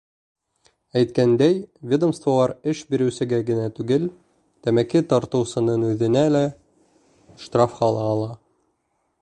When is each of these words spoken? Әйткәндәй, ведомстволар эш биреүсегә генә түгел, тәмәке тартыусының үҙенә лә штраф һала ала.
Әйткәндәй, 1.01 1.57
ведомстволар 1.91 2.53
эш 2.73 2.81
биреүсегә 2.93 3.41
генә 3.51 3.67
түгел, 3.81 4.09
тәмәке 4.69 5.03
тартыусының 5.13 5.87
үҙенә 5.93 6.27
лә 6.37 6.45
штраф 7.45 7.81
һала 7.83 8.09
ала. 8.17 8.33